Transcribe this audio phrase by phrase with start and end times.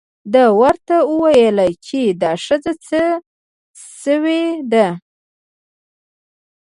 [0.33, 3.01] ده ورته وویل چې دا ښځه څه
[4.01, 4.87] شوې ده.